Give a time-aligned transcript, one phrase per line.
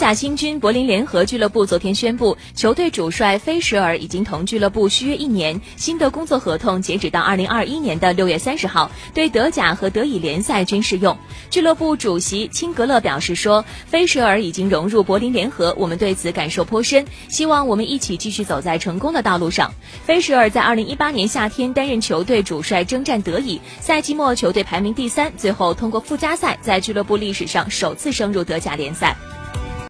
[0.00, 11.18] 甲新军柏林联合俱乐部昨天宣布球队主帅菲舍尔已经同俱乐部续约一年新的工作合同截止到二零二一年的六月三十号对德甲和德乙联赛均适用。
[11.50, 19.70] 俱乐部主席辛格勒表示说菲舍尔已经融入柏林联合我们对此感受颇深希望我们一起继续走在成功的道路上。
[20.06, 29.14] 菲舍尔在二零一八年夏天担任球队主帅征战德乙赛季末球队排名第三最后通过附加赛在俱乐部历史上首次升入德甲联赛。